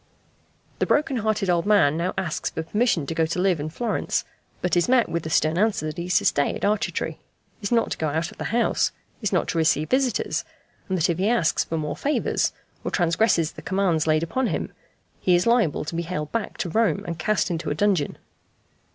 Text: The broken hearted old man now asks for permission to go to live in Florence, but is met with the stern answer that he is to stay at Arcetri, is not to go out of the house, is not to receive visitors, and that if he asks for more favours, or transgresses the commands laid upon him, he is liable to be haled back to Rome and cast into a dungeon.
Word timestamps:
The 0.79 0.87
broken 0.87 1.17
hearted 1.17 1.47
old 1.47 1.67
man 1.67 1.95
now 1.95 2.15
asks 2.17 2.49
for 2.49 2.63
permission 2.63 3.05
to 3.05 3.13
go 3.13 3.27
to 3.27 3.37
live 3.39 3.59
in 3.59 3.69
Florence, 3.69 4.25
but 4.59 4.75
is 4.75 4.89
met 4.89 5.07
with 5.07 5.21
the 5.21 5.29
stern 5.29 5.59
answer 5.59 5.85
that 5.85 5.97
he 5.99 6.07
is 6.07 6.17
to 6.17 6.25
stay 6.25 6.55
at 6.55 6.63
Arcetri, 6.65 7.19
is 7.61 7.71
not 7.71 7.91
to 7.91 7.99
go 7.99 8.07
out 8.07 8.31
of 8.31 8.39
the 8.39 8.45
house, 8.45 8.91
is 9.21 9.31
not 9.31 9.47
to 9.49 9.59
receive 9.59 9.91
visitors, 9.91 10.43
and 10.89 10.97
that 10.97 11.07
if 11.07 11.19
he 11.19 11.29
asks 11.29 11.63
for 11.65 11.77
more 11.77 11.95
favours, 11.95 12.51
or 12.83 12.89
transgresses 12.89 13.51
the 13.51 13.61
commands 13.61 14.07
laid 14.07 14.23
upon 14.23 14.47
him, 14.47 14.71
he 15.19 15.35
is 15.35 15.45
liable 15.45 15.85
to 15.85 15.93
be 15.95 16.01
haled 16.01 16.31
back 16.31 16.57
to 16.57 16.69
Rome 16.71 17.03
and 17.05 17.19
cast 17.19 17.51
into 17.51 17.69
a 17.69 17.75
dungeon. 17.75 18.17